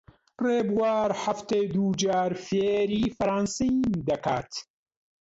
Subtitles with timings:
[0.43, 3.77] ڕێبوار هەفتەی دوو جار فێری فەڕەنسیم
[4.09, 4.51] دەکات.